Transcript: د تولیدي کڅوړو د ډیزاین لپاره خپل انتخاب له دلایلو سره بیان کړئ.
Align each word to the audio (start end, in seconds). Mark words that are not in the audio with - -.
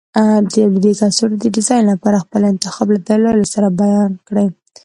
د 0.43 0.47
تولیدي 0.53 0.91
کڅوړو 0.99 1.35
د 1.39 1.45
ډیزاین 1.55 1.83
لپاره 1.91 2.23
خپل 2.25 2.41
انتخاب 2.51 2.87
له 2.93 2.99
دلایلو 3.09 3.45
سره 3.53 3.67
بیان 3.81 4.11
کړئ. 4.27 4.47